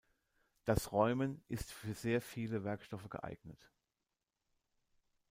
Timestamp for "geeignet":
3.07-3.69